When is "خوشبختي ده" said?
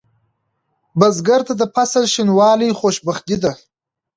2.79-3.51